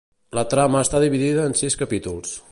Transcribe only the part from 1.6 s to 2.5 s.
sis capítols.